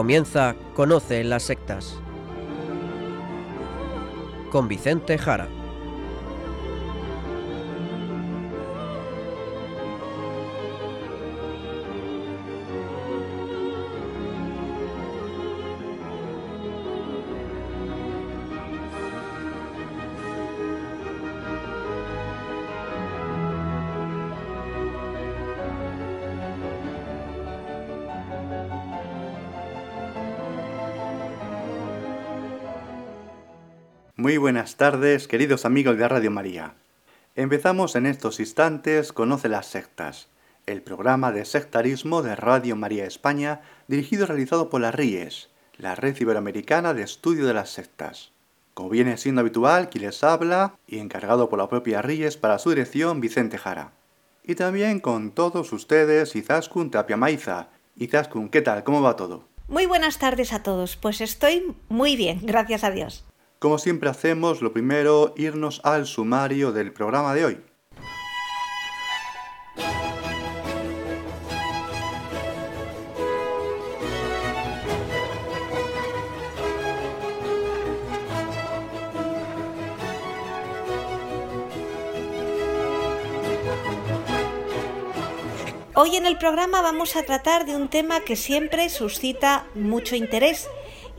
[0.00, 2.00] Comienza Conoce las sectas.
[4.50, 5.59] Con Vicente Jara.
[34.40, 36.72] Buenas tardes, queridos amigos de Radio María.
[37.36, 40.28] Empezamos en estos instantes Conoce las sectas,
[40.64, 45.94] el programa de sectarismo de Radio María España, dirigido y realizado por la RIES, la
[45.94, 48.32] Red Iberoamericana de Estudio de las Sectas.
[48.72, 52.70] Como viene siendo habitual, quien les habla y encargado por la propia RIES para su
[52.70, 53.92] dirección, Vicente Jara.
[54.42, 57.68] Y también con todos ustedes, Izaskun Tapia Maiza.
[57.96, 58.84] Izaskun, ¿qué tal?
[58.84, 59.44] ¿Cómo va todo?
[59.68, 60.96] Muy buenas tardes a todos.
[60.96, 63.26] Pues estoy muy bien, gracias a Dios.
[63.60, 67.60] Como siempre hacemos, lo primero, irnos al sumario del programa de hoy.
[85.94, 90.66] Hoy en el programa vamos a tratar de un tema que siempre suscita mucho interés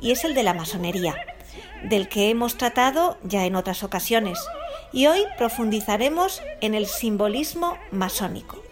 [0.02, 1.16] y es el de la masonería
[1.84, 4.40] del que hemos tratado ya en otras ocasiones,
[4.92, 8.71] y hoy profundizaremos en el simbolismo masónico.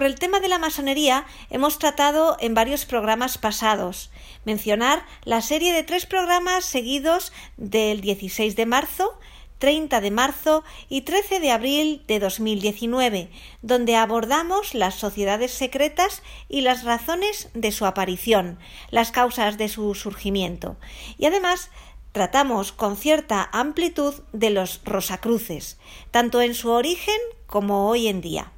[0.00, 4.10] Sobre el tema de la masonería hemos tratado en varios programas pasados.
[4.46, 9.18] Mencionar la serie de tres programas seguidos del 16 de marzo,
[9.58, 13.30] 30 de marzo y 13 de abril de 2019,
[13.60, 18.58] donde abordamos las sociedades secretas y las razones de su aparición,
[18.90, 20.78] las causas de su surgimiento.
[21.18, 21.68] Y además
[22.12, 25.78] tratamos con cierta amplitud de los Rosacruces,
[26.10, 28.50] tanto en su origen como hoy en día.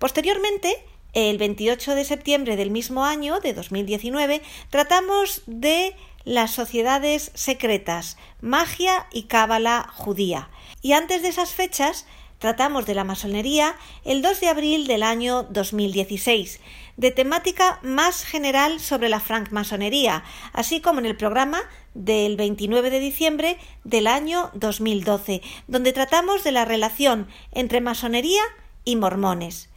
[0.00, 4.40] Posteriormente, el 28 de septiembre del mismo año, de 2019,
[4.70, 5.94] tratamos de
[6.24, 10.48] las sociedades secretas, magia y cábala judía.
[10.80, 12.06] Y antes de esas fechas,
[12.38, 16.60] tratamos de la masonería el 2 de abril del año 2016,
[16.96, 20.24] de temática más general sobre la francmasonería,
[20.54, 21.60] así como en el programa
[21.92, 28.42] del 29 de diciembre del año 2012, donde tratamos de la relación entre masonería
[28.86, 29.68] y mormones.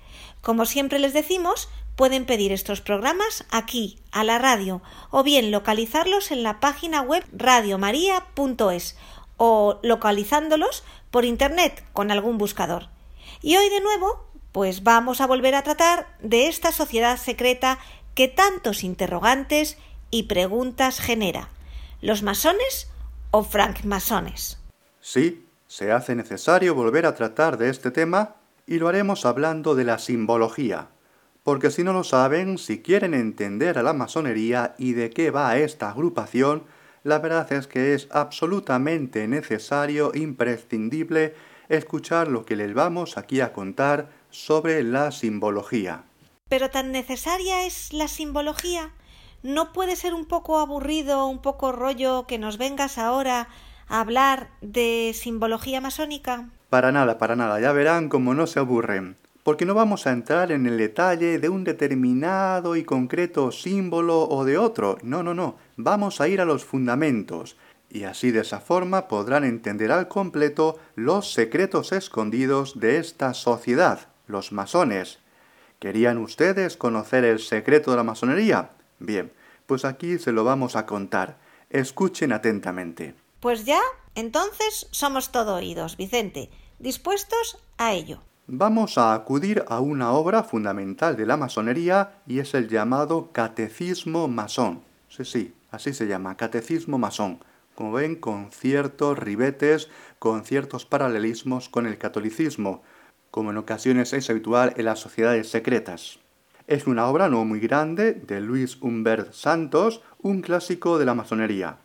[0.43, 6.31] Como siempre les decimos, pueden pedir estos programas aquí, a la radio, o bien localizarlos
[6.31, 8.97] en la página web radiomaria.es
[9.37, 12.89] o localizándolos por internet con algún buscador.
[13.41, 17.79] Y hoy de nuevo, pues vamos a volver a tratar de esta sociedad secreta
[18.13, 19.77] que tantos interrogantes
[20.11, 21.47] y preguntas genera.
[22.01, 22.91] ¿Los masones
[23.31, 24.59] o francmasones?
[24.99, 29.84] Sí, se hace necesario volver a tratar de este tema y lo haremos hablando de
[29.84, 30.90] la simbología,
[31.44, 35.57] porque si no lo saben, si quieren entender a la masonería y de qué va
[35.57, 36.63] esta agrupación,
[37.03, 41.35] la verdad es que es absolutamente necesario, imprescindible,
[41.68, 46.05] escuchar lo que les vamos aquí a contar sobre la simbología.
[46.47, 48.93] Pero tan necesaria es la simbología.
[49.41, 53.49] ¿No puede ser un poco aburrido, un poco rollo que nos vengas ahora
[53.87, 56.49] a hablar de simbología masónica?
[56.73, 60.52] Para nada, para nada, ya verán cómo no se aburren, porque no vamos a entrar
[60.52, 65.55] en el detalle de un determinado y concreto símbolo o de otro, no, no, no,
[65.78, 67.58] vamos a ir a los fundamentos,
[67.91, 74.08] y así de esa forma podrán entender al completo los secretos escondidos de esta sociedad,
[74.25, 75.20] los masones.
[75.78, 78.72] ¿Querían ustedes conocer el secreto de la masonería?
[78.97, 79.31] Bien,
[79.67, 81.37] pues aquí se lo vamos a contar.
[81.70, 83.14] Escuchen atentamente.
[83.41, 83.81] Pues ya,
[84.16, 86.49] entonces somos todo oídos, Vicente
[86.84, 88.20] dispuestos a ello.
[88.46, 94.28] Vamos a acudir a una obra fundamental de la masonería y es el llamado Catecismo
[94.28, 94.84] Masón.
[95.08, 97.40] Sí, sí, así se llama, Catecismo Masón.
[97.74, 99.90] Como ven, con ciertos ribetes,
[100.20, 102.84] con ciertos paralelismos con el catolicismo,
[103.32, 106.20] como en ocasiones es habitual en las sociedades secretas.
[106.68, 111.78] Es una obra no muy grande de Luis Humbert Santos, un clásico de la masonería.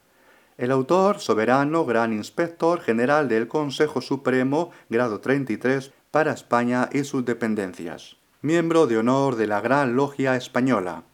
[0.59, 7.25] El autor, soberano, gran inspector general del Consejo Supremo, grado 33, para España y sus
[7.25, 8.17] dependencias.
[8.43, 11.05] Miembro de honor de la Gran Logia Española.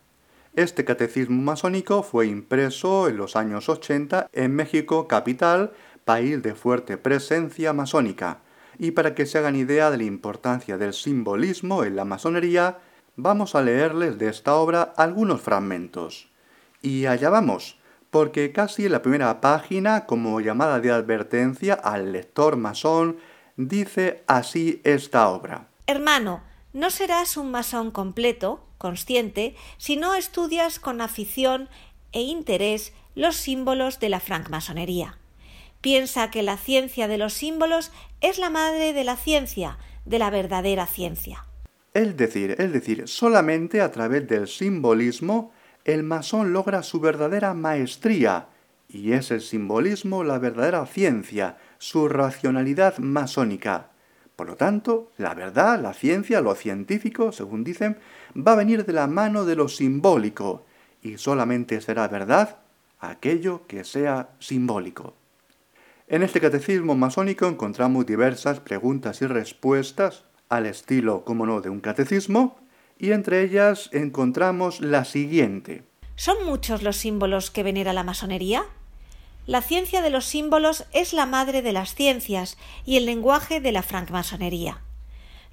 [0.55, 5.75] Este catecismo masónico fue impreso en los años 80 en México capital,
[6.07, 8.39] país de fuerte presencia masónica.
[8.79, 12.79] Y para que se hagan idea de la importancia del simbolismo en la masonería,
[13.15, 16.31] vamos a leerles de esta obra algunos fragmentos.
[16.81, 17.79] Y allá vamos,
[18.15, 23.17] porque casi en la primera página, como llamada de advertencia al lector masón,
[23.57, 25.67] dice así esta obra.
[25.89, 31.69] Hermano, no serás un masón completo, consciente, si no estudias con afición
[32.13, 35.19] e interés los símbolos de la francmasonería.
[35.81, 37.91] Piensa que la ciencia de los símbolos
[38.21, 41.47] es la madre de la ciencia, de la verdadera ciencia.
[41.95, 45.51] Es decir, es decir, solamente a través del simbolismo
[45.85, 48.49] el masón logra su verdadera maestría,
[48.89, 53.91] y es el simbolismo la verdadera ciencia, su racionalidad masónica.
[54.37, 57.99] Por lo tanto, la verdad, la ciencia, lo científico, según dicen,
[58.37, 60.65] va a venir de la mano de lo simbólico,
[61.03, 62.59] y solamente será verdad
[62.99, 65.15] aquello que sea simbólico.
[66.09, 71.81] En este catecismo masónico encontramos diversas preguntas y respuestas al estilo, como no, de un
[71.81, 72.59] catecismo,
[73.05, 75.85] y entre ellas encontramos la siguiente.
[76.17, 78.65] ¿Son muchos los símbolos que venera la masonería?
[79.47, 82.57] La ciencia de los símbolos es la madre de las ciencias
[82.87, 84.81] y el lenguaje de la francmasonería.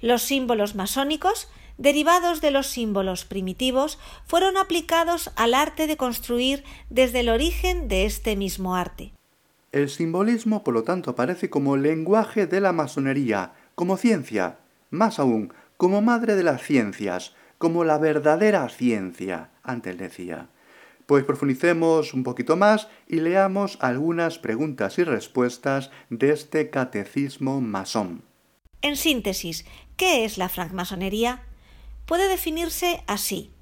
[0.00, 7.20] Los símbolos masónicos, derivados de los símbolos primitivos, fueron aplicados al arte de construir desde
[7.20, 9.12] el origen de este mismo arte.
[9.72, 14.56] El simbolismo, por lo tanto, aparece como lenguaje de la masonería, como ciencia,
[14.90, 20.48] más aún, como madre de las ciencias, como la verdadera ciencia, antes decía.
[21.06, 28.24] Pues profundicemos un poquito más y leamos algunas preguntas y respuestas de este catecismo masón.
[28.80, 29.64] En síntesis,
[29.96, 31.44] ¿qué es la francmasonería?
[32.04, 33.52] Puede definirse así.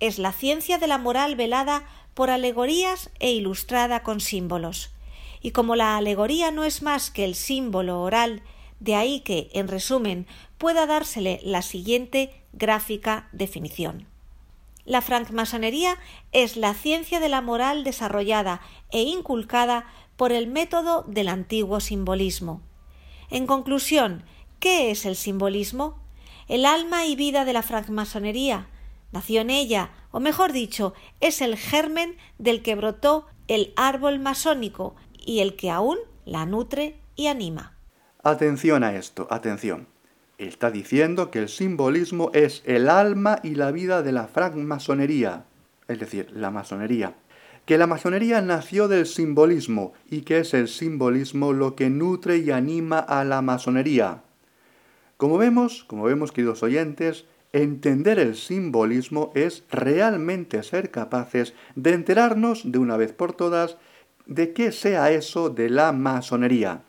[0.00, 4.90] Es la ciencia de la moral velada por alegorías e ilustrada con símbolos.
[5.40, 8.42] Y como la alegoría no es más que el símbolo oral,
[8.80, 10.26] de ahí que, en resumen,
[10.60, 14.06] pueda dársele la siguiente gráfica definición.
[14.84, 15.96] La francmasonería
[16.32, 18.60] es la ciencia de la moral desarrollada
[18.90, 19.86] e inculcada
[20.16, 22.60] por el método del antiguo simbolismo.
[23.30, 24.22] En conclusión,
[24.58, 25.98] ¿qué es el simbolismo?
[26.46, 28.68] El alma y vida de la francmasonería.
[29.12, 34.94] Nació en ella, o mejor dicho, es el germen del que brotó el árbol masónico
[35.16, 35.96] y el que aún
[36.26, 37.78] la nutre y anima.
[38.22, 39.88] Atención a esto, atención.
[40.40, 45.44] Está diciendo que el simbolismo es el alma y la vida de la francmasonería,
[45.86, 47.14] es decir, la masonería.
[47.66, 52.50] Que la masonería nació del simbolismo y que es el simbolismo lo que nutre y
[52.52, 54.22] anima a la masonería.
[55.18, 62.62] Como vemos, como vemos queridos oyentes, entender el simbolismo es realmente ser capaces de enterarnos
[62.72, 63.76] de una vez por todas
[64.24, 66.80] de qué sea eso de la masonería.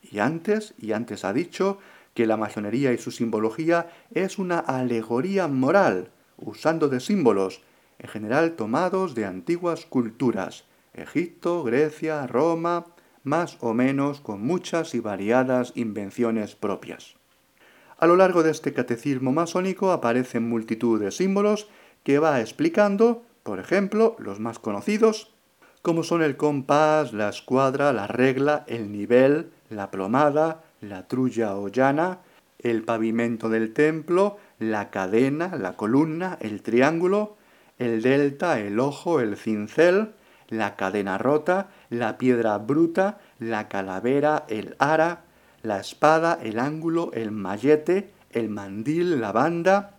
[0.00, 1.80] Y antes, y antes ha dicho,
[2.14, 7.62] que la masonería y su simbología es una alegoría moral, usando de símbolos,
[7.98, 10.64] en general tomados de antiguas culturas,
[10.94, 12.86] Egipto, Grecia, Roma,
[13.22, 17.14] más o menos con muchas y variadas invenciones propias.
[17.98, 21.68] A lo largo de este catecismo masónico aparecen multitud de símbolos
[22.02, 25.34] que va explicando, por ejemplo, los más conocidos,
[25.82, 31.68] como son el compás, la escuadra, la regla, el nivel, la plomada, la trulla o
[31.68, 32.18] llana,
[32.58, 37.36] el pavimento del templo, la cadena, la columna, el triángulo,
[37.78, 40.10] el delta, el ojo, el cincel,
[40.48, 45.22] la cadena rota, la piedra bruta, la calavera, el ara,
[45.62, 49.96] la espada, el ángulo, el mallete, el mandil, la banda,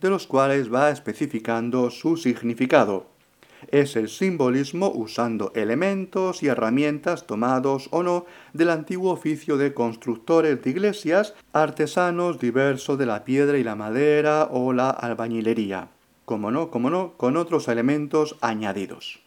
[0.00, 3.13] de los cuales va especificando su significado
[3.70, 10.62] es el simbolismo usando elementos y herramientas tomados o no del antiguo oficio de constructores
[10.62, 15.88] de iglesias, artesanos diversos de la piedra y la madera o la albañilería.
[16.24, 19.20] Como no, como no, con otros elementos añadidos.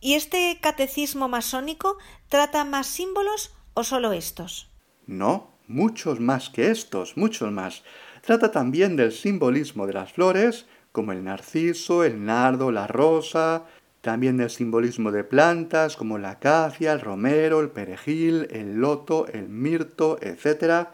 [0.00, 1.96] ¿Y este catecismo masónico
[2.28, 4.70] trata más símbolos o solo estos?
[5.06, 7.82] No, muchos más que estos, muchos más.
[8.22, 13.64] Trata también del simbolismo de las flores, como el narciso, el nardo, la rosa,
[14.06, 19.48] también del simbolismo de plantas como la acacia, el romero, el perejil, el loto, el
[19.48, 20.90] mirto, etc.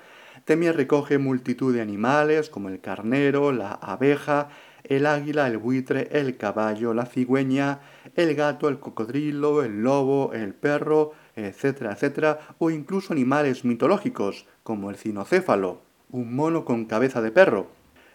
[0.47, 4.49] También recoge multitud de animales como el carnero, la abeja,
[4.85, 7.81] el águila, el buitre, el caballo, la cigüeña,
[8.16, 14.88] el gato, el cocodrilo, el lobo, el perro, etcétera, etcétera, o incluso animales mitológicos, como
[14.88, 17.66] el cinocéfalo, un mono con cabeza de perro.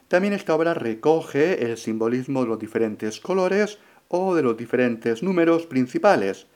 [0.08, 3.78] También esta obra recoge el simbolismo de los diferentes colores
[4.08, 6.48] o de los diferentes números principales,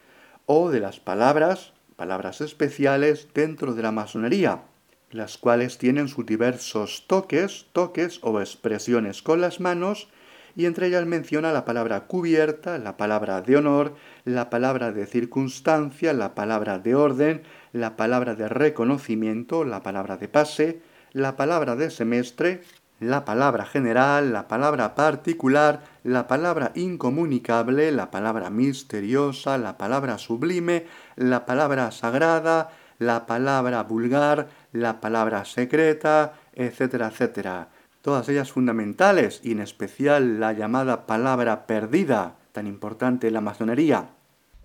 [0.46, 4.64] o de las palabras, palabras especiales dentro de la masonería,
[5.12, 10.08] las cuales tienen sus diversos toques, toques o expresiones con las manos,
[10.56, 16.14] y entre ellas menciona la palabra cubierta, la palabra de honor, la palabra de circunstancia,
[16.14, 20.82] la palabra de orden, la palabra de reconocimiento, la palabra de pase,
[21.14, 22.62] la palabra de semestre,
[23.02, 30.86] la palabra general, la palabra particular, la palabra incomunicable, la palabra misteriosa, la palabra sublime,
[31.16, 37.70] la palabra sagrada, la palabra vulgar, la palabra secreta, etcétera, etcétera.
[38.04, 44.12] Todas ellas fundamentales y en especial la llamada palabra perdida, tan importante en la masonería.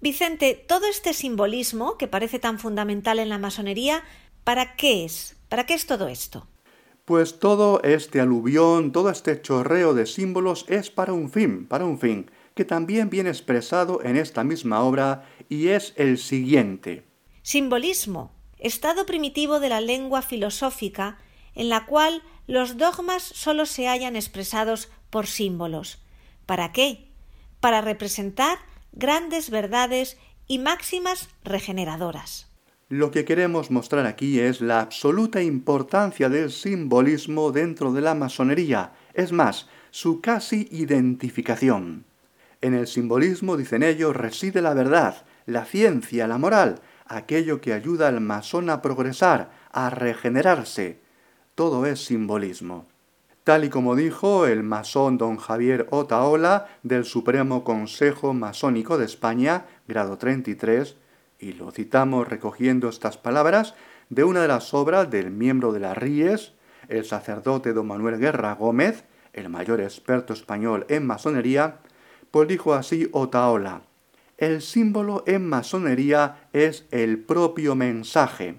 [0.03, 4.03] Vicente, todo este simbolismo que parece tan fundamental en la masonería,
[4.45, 5.39] ¿para qué es?
[5.49, 6.47] ¿Para qué es todo esto?
[7.07, 12.01] Pues todo este aluvión, todo este chorreo de símbolos es para un fin, para un
[12.01, 17.07] fin, que también viene expresado en esta misma obra y es el siguiente.
[17.43, 21.19] Simbolismo, estado primitivo de la lengua filosófica
[21.55, 26.03] en la cual los dogmas sólo se hallan expresados por símbolos.
[26.45, 27.07] ¿Para qué?
[27.61, 28.59] Para representar
[28.91, 32.56] grandes verdades y máximas regeneradoras.
[32.89, 38.93] Lo que queremos mostrar aquí es la absoluta importancia del simbolismo dentro de la masonería,
[39.13, 42.05] es más, su casi identificación.
[42.61, 48.07] En el simbolismo, dicen ellos, reside la verdad, la ciencia, la moral, aquello que ayuda
[48.07, 51.01] al masón a progresar, a regenerarse.
[51.57, 52.87] Todo es simbolismo.
[53.43, 59.67] Tal y como dijo el masón don Javier Otaola del Supremo Consejo Masónico de España,
[59.89, 60.97] grado 33,
[61.39, 63.75] y lo citamos recogiendo estas palabras
[64.09, 66.53] de una de las obras del miembro de las Ríes,
[66.89, 71.79] el sacerdote don Manuel Guerra Gómez, el mayor experto español en masonería,
[72.31, 73.83] pues dijo así Otaola,
[74.39, 78.57] el símbolo en masonería es el propio mensaje.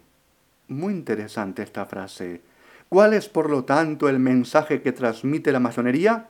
[0.68, 2.42] Muy interesante esta frase.
[2.90, 6.30] ¿Cuál es, por lo tanto, el mensaje que transmite la masonería?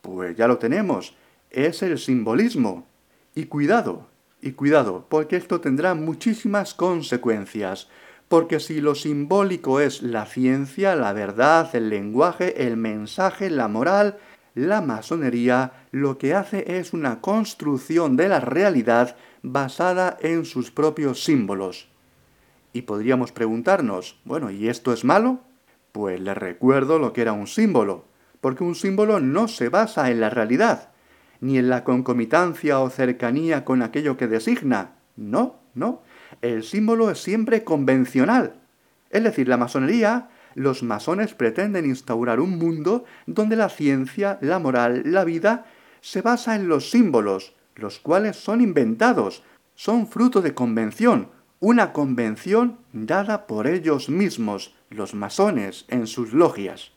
[0.00, 1.14] Pues ya lo tenemos,
[1.50, 2.86] es el simbolismo.
[3.34, 4.08] Y cuidado,
[4.42, 7.88] y cuidado, porque esto tendrá muchísimas consecuencias,
[8.28, 14.18] porque si lo simbólico es la ciencia, la verdad, el lenguaje, el mensaje, la moral,
[14.54, 21.24] la masonería lo que hace es una construcción de la realidad basada en sus propios
[21.24, 21.88] símbolos.
[22.72, 25.40] Y podríamos preguntarnos, bueno, ¿y esto es malo?
[25.92, 28.06] Pues les recuerdo lo que era un símbolo,
[28.40, 30.91] porque un símbolo no se basa en la realidad,
[31.42, 34.92] ni en la concomitancia o cercanía con aquello que designa.
[35.16, 36.02] No, no.
[36.40, 38.54] El símbolo es siempre convencional.
[39.10, 45.02] Es decir, la masonería, los masones pretenden instaurar un mundo donde la ciencia, la moral,
[45.04, 45.66] la vida
[46.00, 49.42] se basa en los símbolos, los cuales son inventados,
[49.74, 56.92] son fruto de convención, una convención dada por ellos mismos, los masones, en sus logias.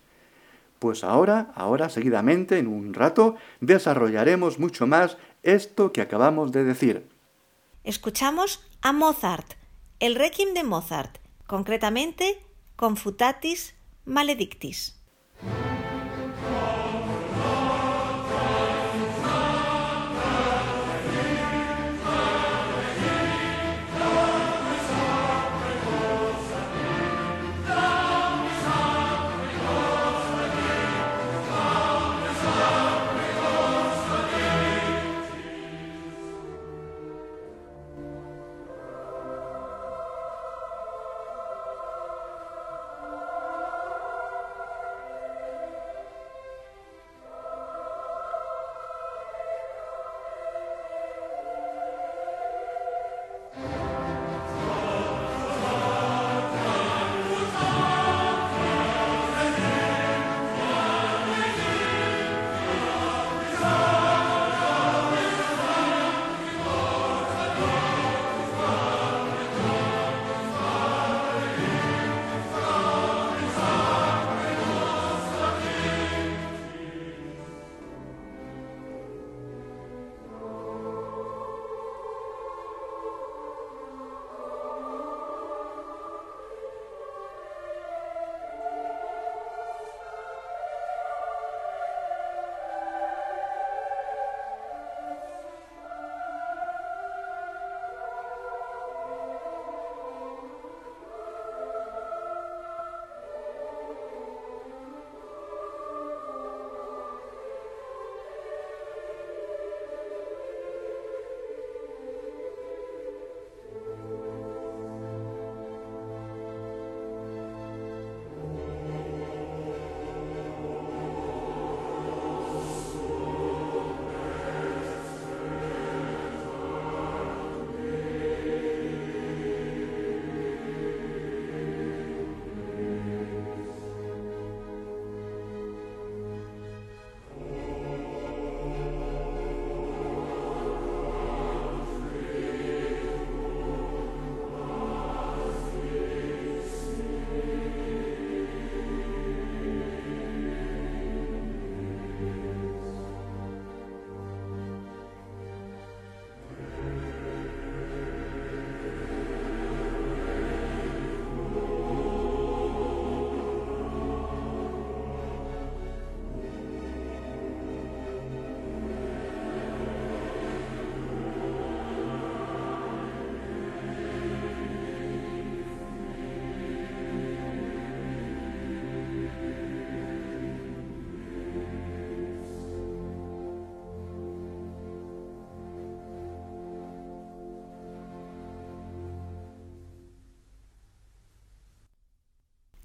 [0.80, 7.08] Pues ahora, ahora seguidamente, en un rato, desarrollaremos mucho más esto que acabamos de decir.
[7.84, 9.54] Escuchamos a Mozart,
[10.00, 11.18] el Requiem de Mozart,
[11.48, 12.42] concretamente
[12.76, 14.95] Confutatis Maledictis.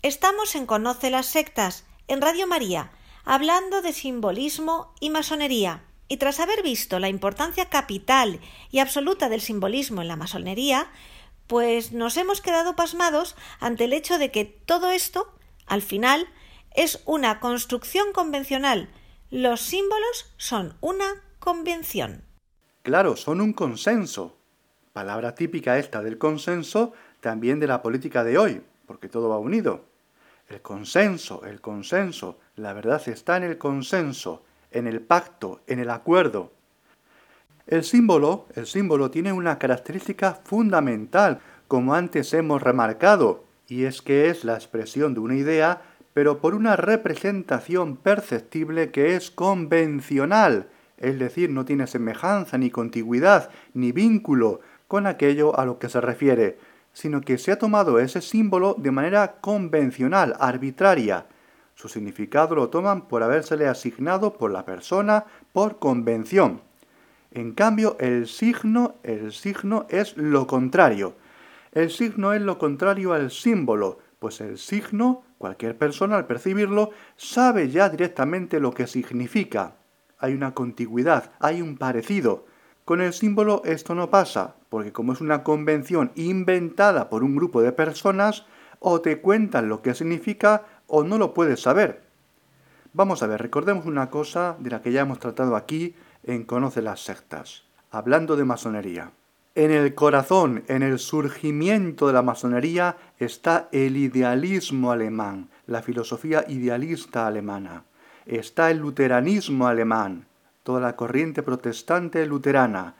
[0.02, 2.90] Estamos en Conoce las sectas, en Radio María,
[3.26, 5.84] hablando de simbolismo y masonería.
[6.08, 10.90] Y tras haber visto la importancia capital y absoluta del simbolismo en la masonería,
[11.46, 15.34] pues nos hemos quedado pasmados ante el hecho de que todo esto,
[15.66, 16.26] al final,
[16.74, 18.88] es una construcción convencional.
[19.30, 22.24] Los símbolos son una convención.
[22.84, 24.38] Claro, son un consenso.
[24.94, 29.89] Palabra típica esta del consenso, también de la política de hoy, porque todo va unido.
[30.50, 35.90] El consenso, el consenso, la verdad está en el consenso, en el pacto, en el
[35.90, 36.50] acuerdo.
[37.68, 44.28] El símbolo, el símbolo tiene una característica fundamental, como antes hemos remarcado, y es que
[44.28, 45.82] es la expresión de una idea,
[46.14, 53.50] pero por una representación perceptible que es convencional, es decir, no tiene semejanza, ni contigüidad,
[53.72, 56.58] ni vínculo con aquello a lo que se refiere,
[56.92, 61.26] sino que se ha tomado ese símbolo de manera convencional, arbitraria.
[61.74, 66.60] Su significado lo toman por habérsele asignado por la persona por convención.
[67.32, 71.14] En cambio, el signo, el signo es lo contrario.
[71.72, 77.70] El signo es lo contrario al símbolo, pues el signo, cualquier persona al percibirlo, sabe
[77.70, 79.76] ya directamente lo que significa.
[80.18, 82.44] Hay una contigüidad, hay un parecido.
[82.84, 87.60] Con el símbolo esto no pasa, porque como es una convención inventada por un grupo
[87.60, 88.46] de personas,
[88.78, 92.02] o te cuentan lo que significa o no lo puedes saber.
[92.94, 96.80] Vamos a ver, recordemos una cosa de la que ya hemos tratado aquí en Conoce
[96.80, 99.12] las sectas, hablando de masonería.
[99.56, 106.44] En el corazón, en el surgimiento de la masonería, está el idealismo alemán, la filosofía
[106.48, 107.84] idealista alemana.
[108.26, 110.26] Está el luteranismo alemán,
[110.62, 112.94] toda la corriente protestante luterana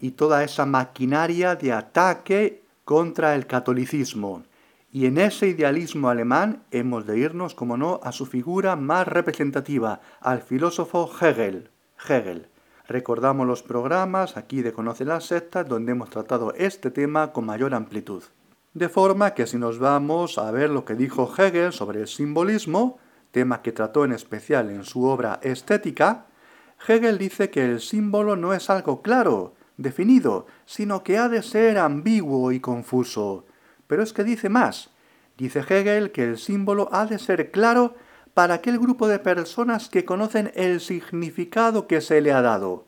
[0.00, 4.42] y toda esa maquinaria de ataque contra el catolicismo.
[4.90, 10.00] Y en ese idealismo alemán hemos de irnos, como no, a su figura más representativa,
[10.20, 11.70] al filósofo Hegel.
[12.06, 12.48] Hegel.
[12.86, 17.74] Recordamos los programas aquí de Conoce las sectas donde hemos tratado este tema con mayor
[17.74, 18.22] amplitud.
[18.74, 22.98] De forma que si nos vamos a ver lo que dijo Hegel sobre el simbolismo,
[23.30, 26.26] tema que trató en especial en su obra Estética,
[26.86, 31.78] Hegel dice que el símbolo no es algo claro, definido, sino que ha de ser
[31.78, 33.44] ambiguo y confuso.
[33.86, 34.90] Pero es que dice más.
[35.36, 37.94] Dice Hegel que el símbolo ha de ser claro
[38.34, 42.86] para aquel grupo de personas que conocen el significado que se le ha dado.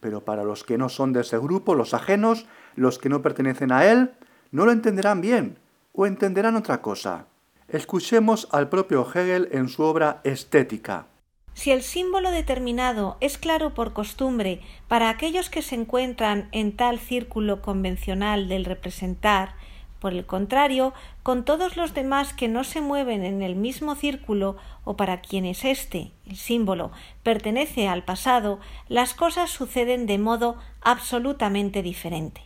[0.00, 3.72] Pero para los que no son de ese grupo, los ajenos, los que no pertenecen
[3.72, 4.12] a él,
[4.50, 5.58] no lo entenderán bien
[5.92, 7.26] o entenderán otra cosa.
[7.68, 11.06] Escuchemos al propio Hegel en su obra Estética.
[11.56, 16.98] Si el símbolo determinado es claro por costumbre para aquellos que se encuentran en tal
[16.98, 19.54] círculo convencional del representar,
[19.98, 20.92] por el contrario,
[21.22, 25.64] con todos los demás que no se mueven en el mismo círculo o para quienes
[25.64, 26.92] éste, el símbolo,
[27.22, 32.45] pertenece al pasado, las cosas suceden de modo absolutamente diferente.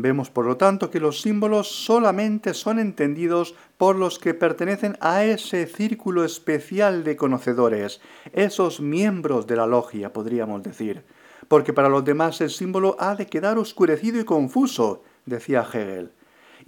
[0.00, 5.24] Vemos, por lo tanto, que los símbolos solamente son entendidos por los que pertenecen a
[5.24, 8.00] ese círculo especial de conocedores,
[8.32, 11.04] esos miembros de la logia, podríamos decir,
[11.48, 16.12] porque para los demás el símbolo ha de quedar oscurecido y confuso, decía Hegel.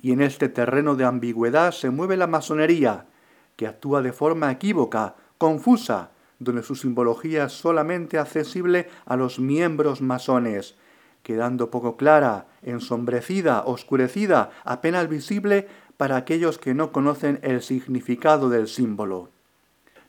[0.02, 3.06] Y en este terreno de ambigüedad se mueve la masonería,
[3.54, 10.00] que actúa de forma equívoca, confusa, donde su simbología es solamente accesible a los miembros
[10.00, 10.74] masones,
[11.22, 18.68] quedando poco clara, ensombrecida, oscurecida, apenas visible para aquellos que no conocen el significado del
[18.68, 19.28] símbolo.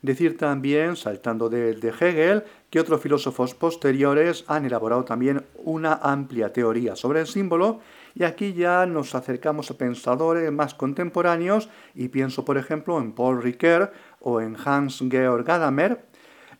[0.01, 6.51] Decir también, saltando de, de, Hegel, que otros filósofos posteriores han elaborado también una amplia
[6.51, 7.81] teoría sobre el símbolo,
[8.15, 13.43] y aquí ya nos acercamos a pensadores más contemporáneos, y pienso por ejemplo en Paul
[13.43, 16.10] Ricoeur o en Hans Georg Gadamer,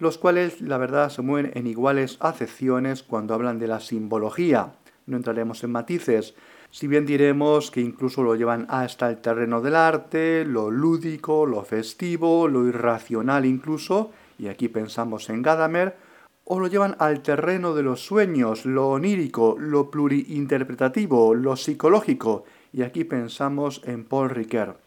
[0.02, 4.74] los cuales la verdad se mueven en iguales acepciones cuando hablan de la simbología.
[5.06, 6.34] No entraremos en matices,
[6.72, 11.64] si bien diremos que incluso lo llevan hasta el terreno del arte, lo lúdico, lo
[11.64, 14.10] festivo, lo irracional incluso,
[14.40, 15.96] y aquí pensamos en Gadamer,
[16.46, 22.82] o lo llevan al terreno de los sueños, lo onírico, lo pluriinterpretativo, lo psicológico, y
[22.82, 24.78] aquí pensamos en Paul Ricoeur.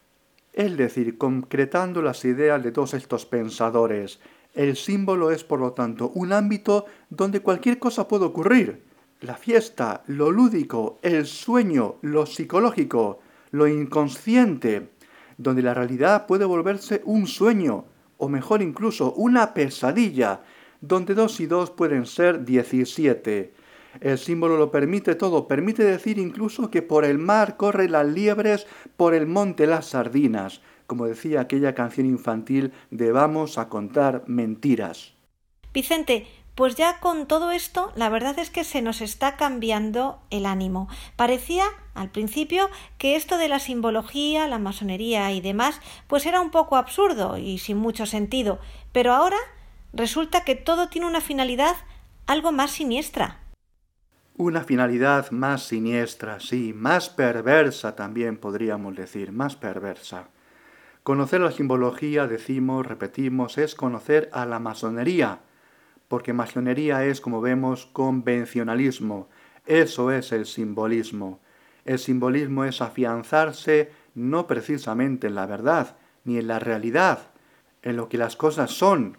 [0.53, 4.19] Es decir, concretando las ideas de todos estos pensadores,
[4.55, 8.83] el símbolo es, por lo tanto, un ámbito donde cualquier cosa puede ocurrir.
[9.21, 14.91] La fiesta, lo lúdico, el sueño, lo psicológico, lo inconsciente,
[15.39, 17.85] donde la realidad puede volverse un sueño,
[18.19, 20.43] o mejor incluso una pesadilla,
[20.81, 23.55] donde dos y dos pueden ser diecisiete.
[24.01, 28.67] El símbolo lo permite todo, permite decir incluso que por el mar corren las liebres,
[28.97, 35.15] por el monte las sardinas, como decía aquella canción infantil de vamos a contar mentiras.
[35.73, 40.47] Vicente, pues ya con todo esto, la verdad es que se nos está cambiando el
[40.47, 40.89] ánimo.
[41.17, 46.51] Parecía al principio que esto de la simbología, la masonería y demás, pues era un
[46.51, 48.61] poco absurdo y sin mucho sentido,
[48.93, 49.39] pero ahora
[49.93, 51.75] resulta que todo tiene una finalidad
[52.27, 53.41] algo más siniestra.
[54.37, 60.29] Una finalidad más siniestra, sí, más perversa también podríamos decir, más perversa.
[61.05, 65.41] Conocer la simbología, decimos, repetimos, es conocer a la masonería,
[66.09, 69.29] porque masonería es, como vemos, convencionalismo.
[69.67, 71.41] Eso es el simbolismo.
[71.85, 77.19] El simbolismo es afianzarse no precisamente en la verdad, ni en la realidad,
[77.83, 79.19] en lo que las cosas son,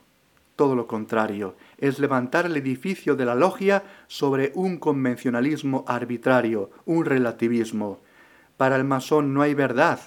[0.56, 7.06] todo lo contrario, es levantar el edificio de la logia sobre un convencionalismo arbitrario, un
[7.06, 8.00] relativismo.
[8.58, 10.00] Para el masón no hay verdad,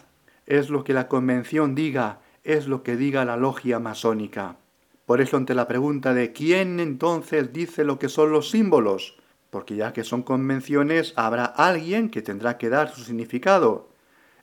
[0.49, 4.57] es lo que la convención diga, es lo que diga la logia masónica.
[5.05, 9.19] Por eso ante la pregunta de quién entonces dice lo que son los símbolos,
[9.51, 13.89] porque ya que son convenciones, habrá alguien que tendrá que dar su significado.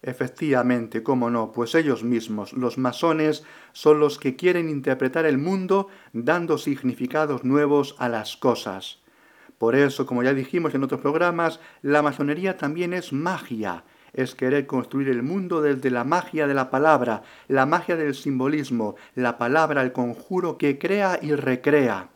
[0.04, 5.88] Efectivamente, cómo no, pues ellos mismos, los masones, son los que quieren interpretar el mundo
[6.14, 9.00] dando significados nuevos a las cosas.
[9.58, 13.84] Por eso, como ya dijimos en otros programas, la masonería también es magia,
[14.16, 18.96] es querer construir el mundo desde la magia de la palabra, la magia del simbolismo,
[19.14, 22.10] la palabra, el conjuro que crea y recrea.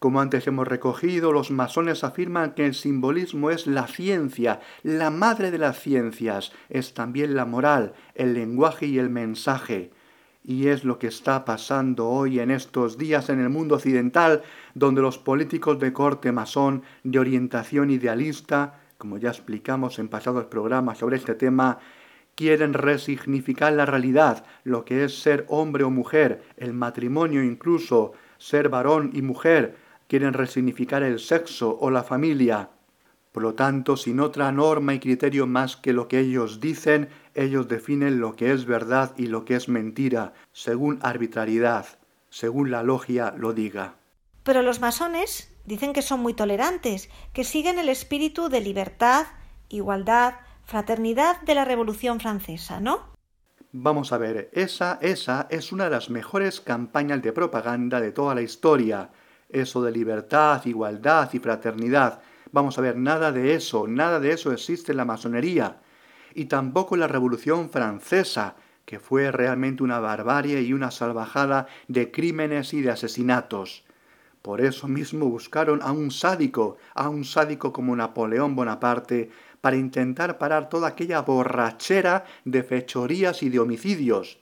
[0.00, 5.50] Como antes hemos recogido, los masones afirman que el simbolismo es la ciencia, la madre
[5.50, 9.90] de las ciencias, es también la moral, el lenguaje y el mensaje.
[10.44, 14.42] Y es lo que está pasando hoy en estos días en el mundo occidental,
[14.74, 20.98] donde los políticos de corte masón, de orientación idealista, como ya explicamos en pasados programas
[20.98, 21.78] sobre este tema,
[22.34, 28.68] quieren resignificar la realidad, lo que es ser hombre o mujer, el matrimonio incluso, ser
[28.68, 29.76] varón y mujer,
[30.08, 32.70] quieren resignificar el sexo o la familia.
[33.30, 37.68] Por lo tanto, sin otra norma y criterio más que lo que ellos dicen, ellos
[37.68, 41.86] definen lo que es verdad y lo que es mentira, según arbitrariedad,
[42.30, 43.94] según la logia lo diga.
[44.42, 49.26] Pero los masones Dicen que son muy tolerantes, que siguen el espíritu de libertad,
[49.68, 53.00] igualdad, fraternidad de la Revolución Francesa, ¿no?
[53.72, 58.34] Vamos a ver, esa, esa es una de las mejores campañas de propaganda de toda
[58.34, 59.10] la historia.
[59.50, 62.22] Eso de libertad, igualdad y fraternidad.
[62.50, 65.82] Vamos a ver, nada de eso, nada de eso existe en la masonería.
[66.32, 72.10] Y tampoco en la Revolución Francesa, que fue realmente una barbarie y una salvajada de
[72.10, 73.84] crímenes y de asesinatos.
[74.48, 79.28] Por eso mismo buscaron a un sádico, a un sádico como Napoleón Bonaparte,
[79.60, 84.38] para intentar parar toda aquella borrachera de fechorías y de homicidios.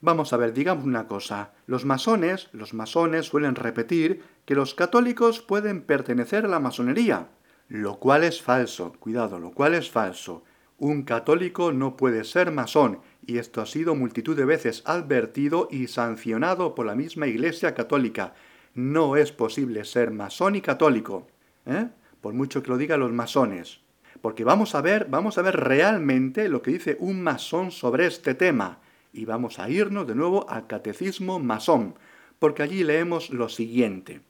[0.00, 1.54] Vamos a ver, digamos una cosa.
[1.66, 7.30] Los masones, los masones suelen repetir que los católicos pueden pertenecer a la masonería,
[7.66, 10.44] lo cual es falso, cuidado, lo cual es falso.
[10.78, 15.88] Un católico no puede ser masón, y esto ha sido multitud de veces advertido y
[15.88, 18.34] sancionado por la misma Iglesia católica,
[18.74, 21.26] no es posible ser masón y católico,
[21.66, 21.88] ¿eh?
[22.20, 23.80] por mucho que lo digan los masones.
[24.20, 28.34] Porque vamos a ver, vamos a ver realmente lo que dice un masón sobre este
[28.34, 28.78] tema.
[29.12, 31.96] Y vamos a irnos de nuevo al catecismo masón,
[32.38, 34.20] porque allí leemos lo siguiente.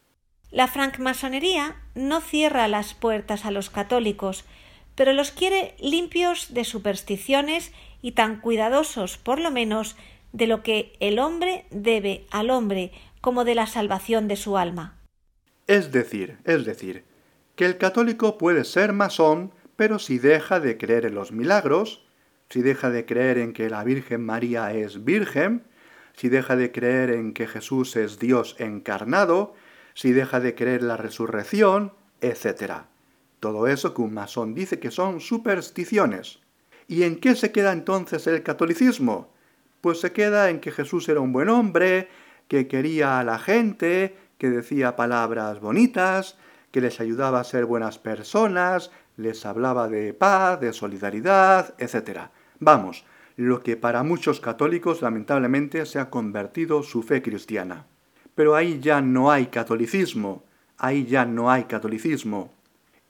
[0.51, 4.45] La francmasonería no cierra las puertas a los católicos,
[4.95, 9.97] pero los quiere limpios de supersticiones y tan cuidadosos, por lo menos,
[10.33, 14.99] de lo que el hombre debe al hombre como de la salvación de su alma.
[15.67, 17.05] Es decir, es decir,
[17.57, 22.05] que el católico puede ser masón, pero si deja de creer en los milagros,
[22.51, 25.63] si deja de creer en que la Virgen María es virgen,
[26.15, 29.55] si deja de creer en que Jesús es Dios encarnado,
[29.95, 32.83] si deja de creer en la resurrección, etc.
[33.41, 36.41] Todo eso que un masón dice que son supersticiones.
[36.89, 39.33] ¿Y en qué se queda entonces el catolicismo?
[39.81, 42.09] Pues se queda en que Jesús era un buen hombre,
[42.49, 46.37] que quería a la gente, que decía palabras bonitas,
[46.71, 52.31] que les ayudaba a ser buenas personas, les hablaba de paz, de solidaridad, etc.
[52.59, 53.05] Vamos,
[53.37, 57.87] lo que para muchos católicos lamentablemente se ha convertido su fe cristiana.
[58.35, 60.45] Pero ahí ya no hay catolicismo,
[60.79, 62.53] ahí ya no hay catolicismo.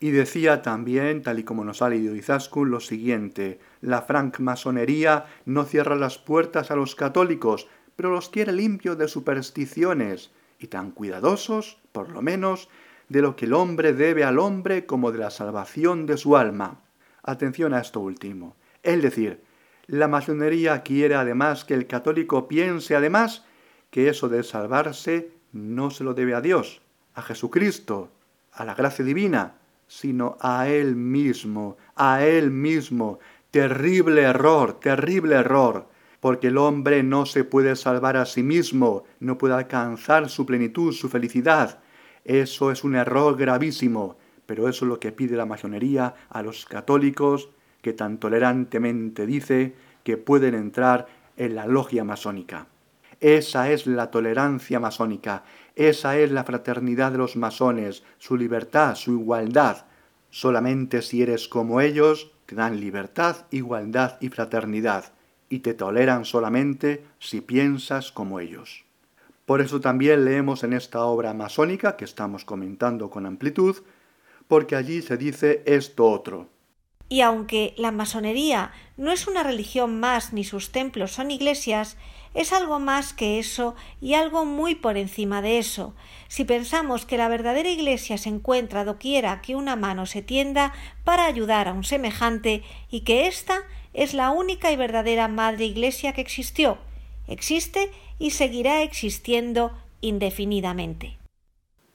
[0.00, 5.64] Y decía también, tal y como nos ha leído Izaskun, lo siguiente, la francmasonería no
[5.64, 7.68] cierra las puertas a los católicos,
[8.02, 12.68] pero los quiere limpios de supersticiones y tan cuidadosos, por lo menos,
[13.08, 16.80] de lo que el hombre debe al hombre como de la salvación de su alma.
[17.22, 18.56] Atención a esto último.
[18.82, 19.40] Es decir,
[19.86, 23.44] La masonería quiere además que el católico piense además
[23.92, 26.82] que eso de salvarse no se lo debe a Dios,
[27.14, 28.10] a Jesucristo,
[28.50, 29.54] a la gracia divina,
[29.86, 33.20] sino a Él mismo, a Él mismo.
[33.52, 35.91] Terrible error, terrible error,
[36.22, 40.92] porque el hombre no se puede salvar a sí mismo, no puede alcanzar su plenitud,
[40.92, 41.80] su felicidad.
[42.24, 46.64] Eso es un error gravísimo, pero eso es lo que pide la masonería a los
[46.64, 47.48] católicos,
[47.80, 52.68] que tan tolerantemente dice que pueden entrar en la logia masónica.
[53.18, 55.42] Esa es la tolerancia masónica,
[55.74, 59.86] esa es la fraternidad de los masones, su libertad, su igualdad.
[60.30, 65.12] Solamente si eres como ellos, te dan libertad, igualdad y fraternidad,
[65.52, 68.86] y te toleran solamente si piensas como ellos.
[69.44, 73.76] Por eso también leemos en esta obra masónica que estamos comentando con amplitud,
[74.48, 76.48] porque allí se dice esto otro.
[77.10, 81.98] Y aunque la masonería no es una religión más ni sus templos son iglesias,
[82.32, 85.94] es algo más que eso y algo muy por encima de eso.
[86.28, 90.72] Si pensamos que la verdadera Iglesia se encuentra doquiera que una mano se tienda
[91.04, 96.12] para ayudar a un semejante y que ésta es la única y verdadera Madre Iglesia
[96.12, 96.78] que existió,
[97.26, 101.18] existe y seguirá existiendo indefinidamente.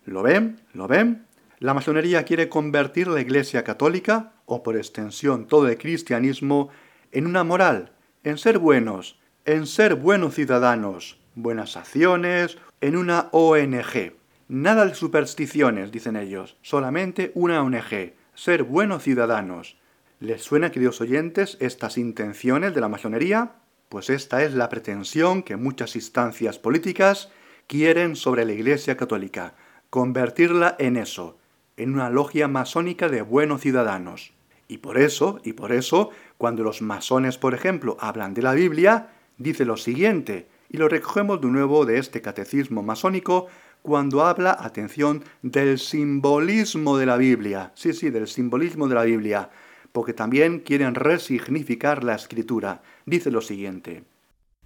[0.05, 0.61] ¿Lo ven?
[0.73, 1.27] ¿Lo ven?
[1.59, 6.69] La masonería quiere convertir la Iglesia católica, o por extensión todo el cristianismo,
[7.11, 7.91] en una moral,
[8.23, 14.13] en ser buenos, en ser buenos ciudadanos, buenas acciones, en una ONG.
[14.47, 19.77] Nada de supersticiones, dicen ellos, solamente una ONG, ser buenos ciudadanos.
[20.19, 23.51] ¿Les suena, queridos oyentes, estas intenciones de la masonería?
[23.87, 27.29] Pues esta es la pretensión que muchas instancias políticas
[27.67, 29.53] quieren sobre la Iglesia Católica,
[29.91, 31.37] convertirla en eso,
[31.77, 34.33] en una logia masónica de buenos ciudadanos.
[34.67, 39.09] Y por eso, y por eso, cuando los masones, por ejemplo, hablan de la Biblia,
[39.37, 43.45] dice lo siguiente, y lo recogemos de nuevo de este catecismo masónico
[43.83, 47.71] cuando habla, atención, del simbolismo de la Biblia.
[47.75, 49.51] Sí, sí, del simbolismo de la Biblia,
[49.97, 52.83] porque también quieren resignificar la escritura.
[53.07, 54.03] Dice lo siguiente.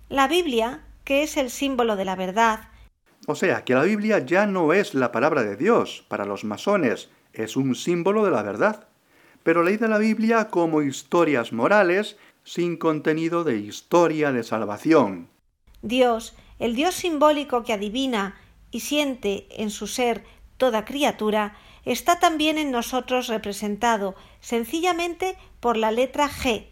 [0.10, 2.68] La Biblia, que es el símbolo de la verdad.
[3.28, 7.10] O sea, que la Biblia ya no es la palabra de Dios para los masones,
[7.32, 8.90] es un símbolo de la verdad.
[9.42, 15.30] Pero leída la Biblia como historias morales sin contenido de historia de salvación.
[15.82, 18.36] Dios, el Dios simbólico que adivina
[18.70, 20.26] y siente en su ser
[20.58, 26.68] toda criatura, está también en nosotros representado sencillamente por la letra G.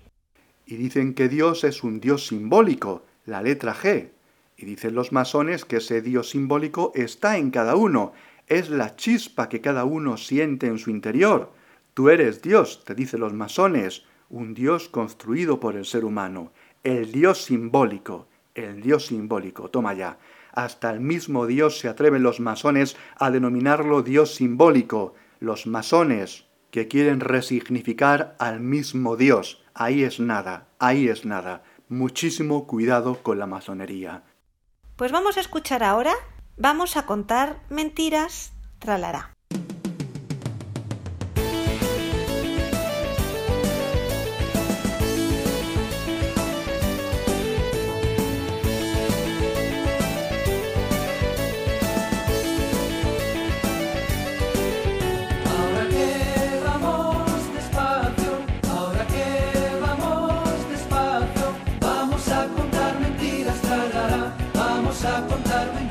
[0.66, 4.10] Y dicen que Dios es un Dios simbólico, la letra G.
[4.58, 8.14] Y dicen los masones que ese Dios simbólico está en cada uno,
[8.48, 11.52] es la chispa que cada uno siente en su interior.
[11.94, 16.52] Tú eres Dios, te dicen los masones, un Dios construido por el ser humano,
[16.84, 20.18] el Dios simbólico, el Dios simbólico, toma ya.
[20.60, 26.90] Hasta el mismo Dios se atreven los masones a denominarlo Dios simbólico, los masones que
[26.90, 29.64] quieren resignificar al mismo Dios.
[29.74, 31.64] Ahí es nada, ahí es nada.
[31.88, 34.24] Muchísimo cuidado con la masonería.
[34.98, 36.12] Pues vamos a escuchar ahora,
[36.58, 39.39] vamos a contar mentiras, tralará.
[65.46, 65.89] Vamos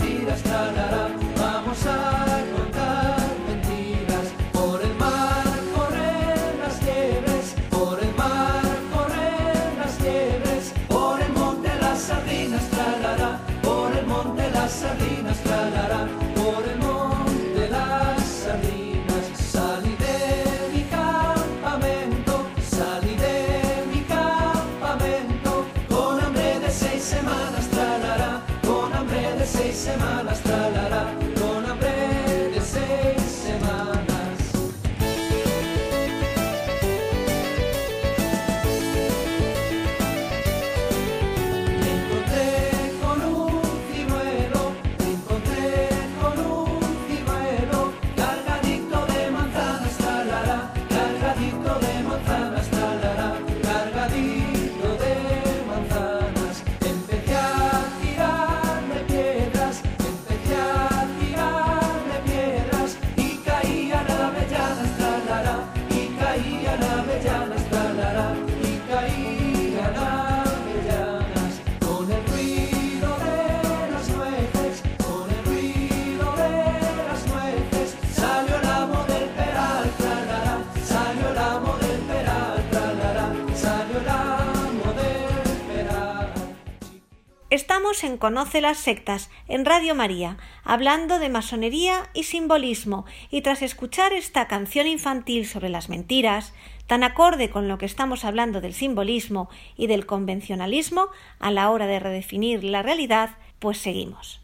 [88.03, 94.13] En Conoce las sectas en Radio María, hablando de masonería y simbolismo, y tras escuchar
[94.13, 96.55] esta canción infantil sobre las mentiras,
[96.87, 101.09] tan acorde con lo que estamos hablando del simbolismo y del convencionalismo
[101.39, 104.41] a la hora de redefinir la realidad, pues seguimos.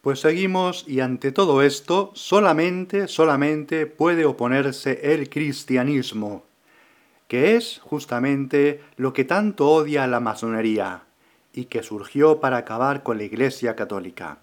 [0.00, 6.44] Pues seguimos y ante todo esto solamente, solamente puede oponerse el cristianismo,
[7.28, 11.04] que es justamente lo que tanto odia la masonería
[11.52, 14.38] y que surgió para acabar con la Iglesia católica.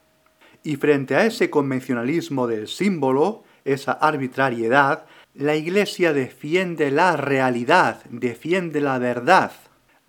[0.63, 8.81] Y frente a ese convencionalismo del símbolo, esa arbitrariedad, la Iglesia defiende la realidad, defiende
[8.81, 9.51] la verdad.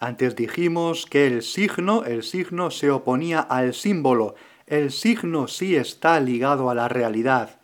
[0.00, 6.18] Antes dijimos que el signo, el signo se oponía al símbolo, el signo sí está
[6.20, 7.58] ligado a la realidad.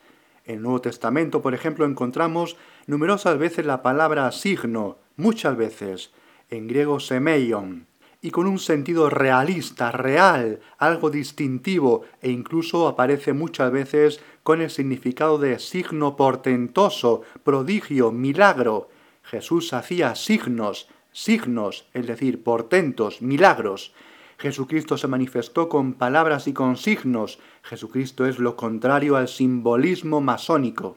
[0.44, 6.12] En el Nuevo Testamento, por ejemplo, encontramos numerosas veces la palabra signo, muchas veces,
[6.50, 7.86] en griego semeion,
[8.24, 14.70] y con un sentido realista, real, algo distintivo, e incluso aparece muchas veces con el
[14.70, 18.88] significado de signo portentoso, prodigio, milagro.
[19.24, 23.92] Jesús hacía signos, signos, es decir, portentos, milagros.
[24.38, 27.38] Jesucristo se manifestó con palabras y con signos.
[27.62, 30.96] Jesucristo es lo contrario al simbolismo masónico.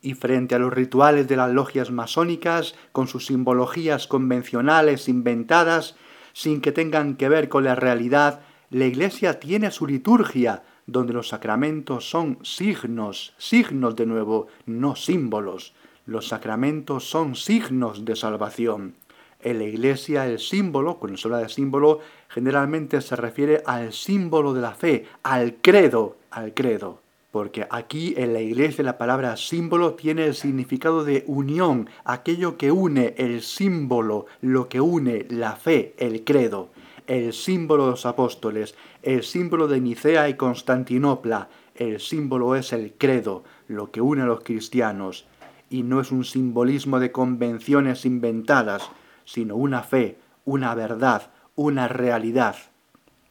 [0.00, 5.96] Y frente a los rituales de las logias masónicas, con sus simbologías convencionales inventadas,
[6.34, 11.28] sin que tengan que ver con la realidad, la Iglesia tiene su liturgia, donde los
[11.28, 15.72] sacramentos son signos, signos de nuevo, no símbolos.
[16.06, 18.96] Los sacramentos son signos de salvación.
[19.40, 24.54] En la iglesia el símbolo, cuando se habla de símbolo, generalmente se refiere al símbolo
[24.54, 27.03] de la fe, al credo, al credo.
[27.34, 32.70] Porque aquí en la iglesia la palabra símbolo tiene el significado de unión, aquello que
[32.70, 36.68] une el símbolo, lo que une la fe, el credo,
[37.08, 42.92] el símbolo de los apóstoles, el símbolo de Nicea y Constantinopla, el símbolo es el
[42.92, 45.26] credo, lo que une a los cristianos,
[45.68, 48.88] y no es un simbolismo de convenciones inventadas,
[49.24, 52.54] sino una fe, una verdad, una realidad.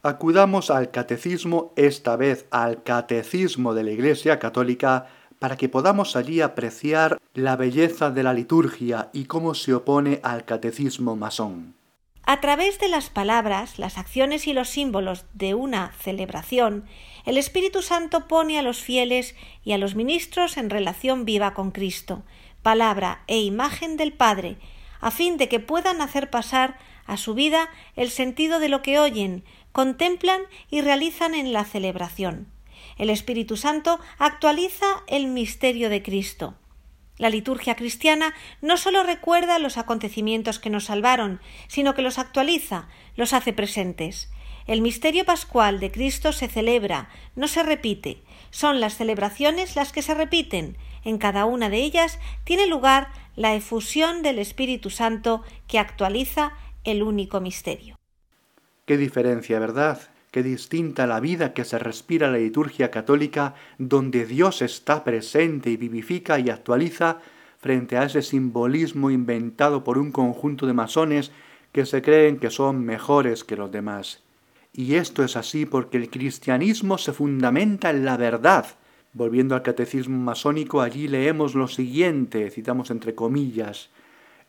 [0.06, 5.06] Acudamos al catecismo, esta vez al catecismo de la Iglesia Católica,
[5.38, 10.44] para que podamos allí apreciar la belleza de la liturgia y cómo se opone al
[10.44, 11.74] catecismo masón.
[12.22, 16.84] A través de las palabras, las acciones y los símbolos de una celebración,
[17.24, 19.34] el Espíritu Santo pone a los fieles
[19.64, 22.24] y a los ministros en relación viva con Cristo,
[22.62, 24.58] palabra e imagen del Padre,
[25.00, 26.76] a fin de que puedan hacer pasar
[27.06, 29.44] a su vida el sentido de lo que oyen,
[29.74, 32.46] contemplan y realizan en la celebración.
[32.96, 36.54] El Espíritu Santo actualiza el misterio de Cristo.
[37.18, 42.86] La liturgia cristiana no sólo recuerda los acontecimientos que nos salvaron, sino que los actualiza,
[43.16, 44.30] los hace presentes.
[44.68, 48.22] El misterio pascual de Cristo se celebra, no se repite.
[48.52, 50.78] Son las celebraciones las que se repiten.
[51.02, 56.52] En cada una de ellas tiene lugar la efusión del Espíritu Santo que actualiza
[56.84, 57.96] el único misterio.
[58.84, 60.00] Qué diferencia, ¿verdad?
[60.30, 65.70] Qué distinta la vida que se respira en la liturgia católica, donde Dios está presente
[65.70, 67.20] y vivifica y actualiza
[67.58, 71.30] frente a ese simbolismo inventado por un conjunto de masones
[71.72, 74.22] que se creen que son mejores que los demás.
[74.72, 78.66] Y esto es así porque el cristianismo se fundamenta en la verdad,
[79.16, 83.90] Volviendo al catecismo masónico, allí leemos lo siguiente, citamos entre comillas,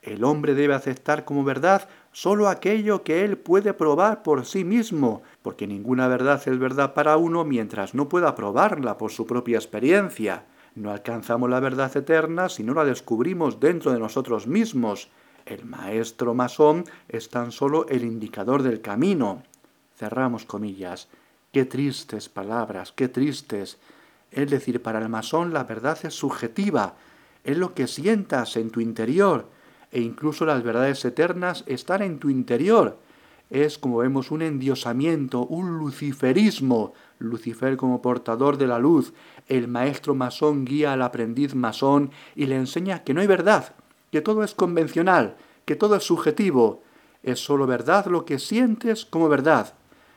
[0.05, 5.23] el hombre debe aceptar como verdad sólo aquello que él puede probar por sí mismo,
[5.41, 10.45] porque ninguna verdad es verdad para uno mientras no pueda probarla por su propia experiencia.
[10.75, 15.09] No alcanzamos la verdad eterna si no la descubrimos dentro de nosotros mismos.
[15.45, 19.41] El maestro masón es tan solo el indicador del camino.
[19.97, 21.07] Cerramos comillas.
[21.51, 23.79] Qué tristes palabras, qué tristes.
[24.31, 26.95] Es decir, para el masón la verdad es subjetiva,
[27.43, 29.47] es lo que sientas en tu interior,
[29.95, 32.97] e incluso las verdades eternas están en tu interior.
[33.49, 39.13] Es, como vemos, un endiosamiento, un luciferismo, Lucifer como portador de la luz.
[39.47, 43.73] El maestro masón guía al aprendiz masón y le enseña que no hay verdad,
[44.11, 46.83] que todo es convencional, que todo es subjetivo.
[47.23, 49.75] Es sólo verdad lo que sientes como verdad.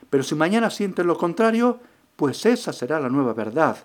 [0.09, 1.79] Pero si mañana sientes lo contrario,
[2.17, 3.77] pues esa será la nueva verdad.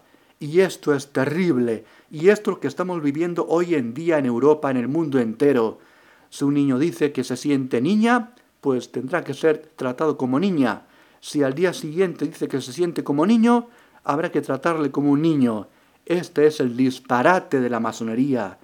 [0.45, 4.26] Y esto es terrible, y esto es lo que estamos viviendo hoy en día en
[4.26, 5.78] Europa, en el mundo entero.
[6.28, 10.82] Si un niño dice que se siente niña, pues tendrá que ser tratado como niña.
[11.20, 13.68] Si al día siguiente dice que se siente como niño,
[14.05, 15.68] habrá que tratarle como un niño.
[16.05, 18.59] Este es el disparate de la masonería.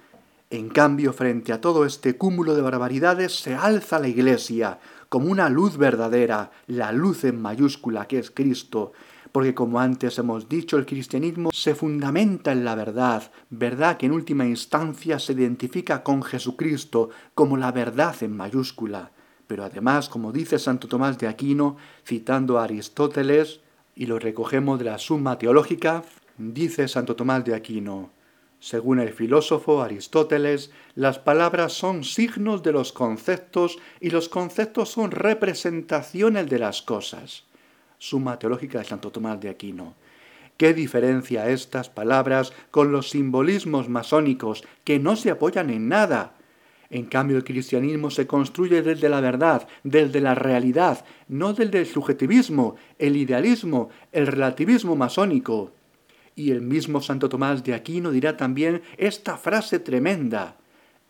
[0.51, 4.77] En cambio, frente a todo este cúmulo de barbaridades, se alza la Iglesia,
[5.09, 8.91] como una luz verdadera, la luz en mayúscula que es Cristo,
[9.31, 14.11] porque como antes hemos dicho, el cristianismo se fundamenta en la verdad, verdad que en
[14.11, 19.11] última instancia se identifica con Jesucristo como la verdad en mayúscula.
[19.47, 23.61] Pero además, como dice Santo Tomás de Aquino, citando a Aristóteles,
[23.95, 26.03] y lo recogemos de la Suma Teológica,
[26.37, 28.11] dice Santo Tomás de Aquino,
[28.61, 35.09] según el filósofo Aristóteles, las palabras son signos de los conceptos y los conceptos son
[35.09, 37.43] representaciones de las cosas.
[38.01, 39.93] Suma Teológica de Santo Tomás de Aquino.
[40.57, 46.33] ¿Qué diferencia estas palabras con los simbolismos masónicos que no se apoyan en nada?
[46.89, 51.85] En cambio, el cristianismo se construye desde la verdad, desde la realidad, no desde el
[51.85, 55.71] subjetivismo, el idealismo, el relativismo masónico.
[56.35, 60.57] Y el mismo Santo Tomás de Aquino dirá también esta frase tremenda.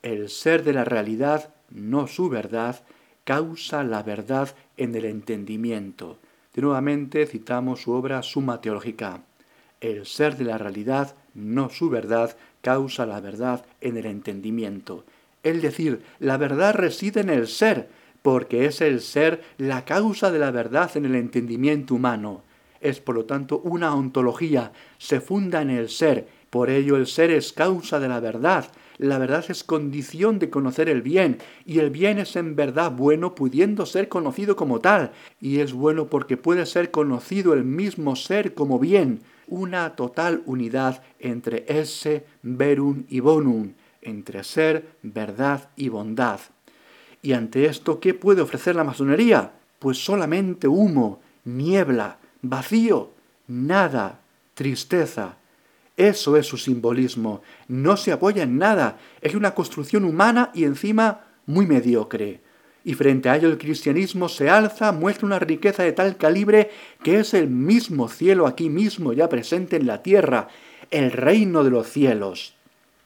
[0.02, 2.84] El ser de la realidad, no su verdad,
[3.24, 6.20] causa la verdad en el entendimiento.
[6.54, 9.22] De nuevamente citamos su obra Suma Teológica.
[9.80, 15.06] El ser de la realidad, no su verdad, causa la verdad en el entendimiento.
[15.44, 17.88] Es decir, la verdad reside en el ser,
[18.22, 22.44] porque es el ser la causa de la verdad en el entendimiento humano.
[22.82, 27.32] Es por lo tanto una ontología, se funda en el ser, por ello el ser
[27.32, 28.66] es causa de la verdad,
[28.98, 33.34] la verdad es condición de conocer el bien, y el bien es en verdad bueno
[33.34, 38.54] pudiendo ser conocido como tal, y es bueno porque puede ser conocido el mismo ser
[38.54, 43.72] como bien, una total unidad entre esse, verum y bonum,
[44.02, 46.42] entre ser, verdad y bondad.
[47.22, 49.54] Y ante esto, ¿qué puede ofrecer la masonería?
[49.80, 53.12] Pues solamente humo, niebla, vacío,
[53.48, 54.20] nada,
[54.54, 55.38] tristeza,
[56.08, 57.42] eso es su simbolismo.
[57.68, 58.98] No se apoya en nada.
[59.22, 62.42] Es una construcción humana y encima muy mediocre.
[62.84, 66.72] Y frente a ello el cristianismo se alza, muestra una riqueza de tal calibre
[67.04, 70.48] que es el mismo cielo aquí mismo ya presente en la tierra,
[70.90, 72.56] el reino de los cielos.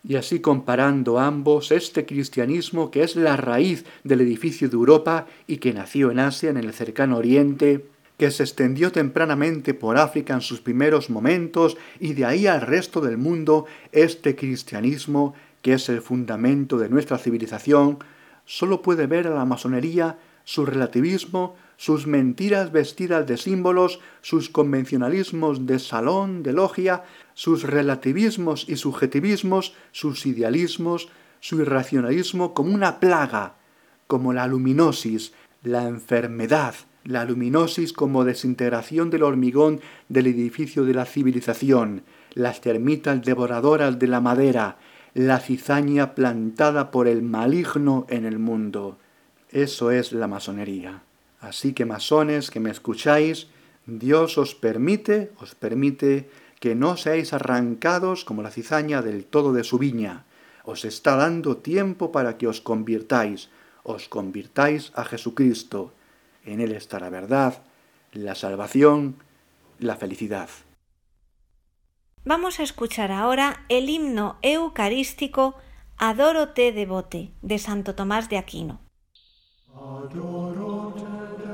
[0.08, 5.58] Y así comparando ambos, este cristianismo que es la raíz del edificio de Europa y
[5.58, 7.86] que nació en Asia, en el cercano Oriente,
[8.18, 13.02] que se extendió tempranamente por África en sus primeros momentos y de ahí al resto
[13.02, 18.00] del mundo, este cristianismo, que es el fundamento de nuestra civilización,
[18.46, 25.66] solo puede ver a la masonería su relativismo, sus mentiras vestidas de símbolos, sus convencionalismos
[25.66, 27.04] de salón, de logia,
[27.34, 31.10] sus relativismos y subjetivismos, sus idealismos,
[31.42, 33.56] su irracionalismo como una plaga,
[34.08, 36.76] como la luminosis, la enfermedad,
[37.06, 39.80] la luminosis como desintegración del hormigón
[40.10, 42.04] del edificio de la civilización,
[42.34, 44.78] las termitas devoradoras de la madera,
[45.14, 48.98] la cizaña plantada por el maligno en el mundo.
[49.52, 51.04] Eso es la masonería.
[51.40, 53.48] Así que masones que me escucháis,
[53.86, 56.28] Dios os permite, os permite
[56.60, 60.26] que no seáis arrancados como la cizaña del todo de su viña.
[60.64, 63.50] Os está dando tiempo para que os convirtáis,
[63.84, 65.94] os convirtáis a Jesucristo
[66.46, 67.64] en Él está la verdad,
[68.14, 69.18] la salvación,
[69.80, 70.50] la felicidad.
[72.24, 75.56] Vamos a escuchar ahora el himno eucarístico
[75.98, 78.82] Adoro te devote de Santo Tomás de Aquino.
[79.74, 81.46] Adoro devote,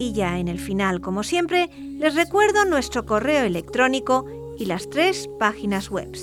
[0.00, 4.24] Y ya en el final, como siempre, les recuerdo nuestro correo electrónico
[4.56, 6.16] y las tres páginas web.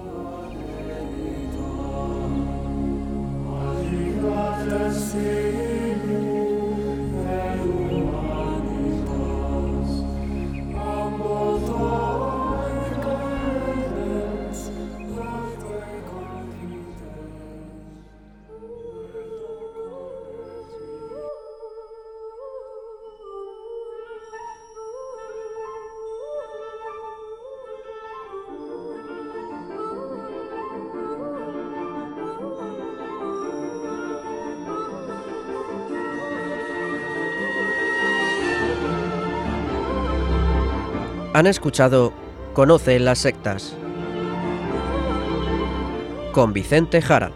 [41.39, 42.13] Han escuchado
[42.53, 43.77] Conoce las sectas
[46.33, 47.31] con Vicente Jara.